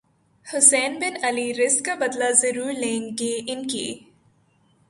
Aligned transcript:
حسین 0.45 0.97
بن 0.99 1.23
علی 1.23 1.53
رض 1.53 1.81
کا 1.81 1.95
بدلہ 1.95 2.31
ضرور 2.31 2.71
لیں 2.73 3.01
گے 3.19 3.33
انکی 3.47 3.87